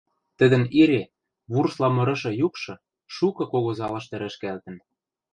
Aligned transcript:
тӹдӹн 0.37 0.63
ире, 0.81 1.03
вурсла 1.51 1.87
мырышы 1.97 2.31
юкшы 2.45 2.73
шукы 3.15 3.43
кого 3.51 3.71
залышты 3.79 4.15
рӹшкӓлтӹн. 4.21 4.75